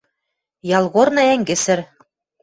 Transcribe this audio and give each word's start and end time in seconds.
Ялгорны 0.77 1.23
ӓнгӹсӹр. 1.33 1.79